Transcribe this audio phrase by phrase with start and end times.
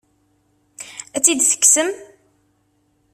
[1.15, 1.89] Ad tt-id-tekksem?